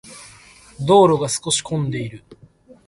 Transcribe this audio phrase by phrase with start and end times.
[0.79, 2.23] 道路が少し混んでいる。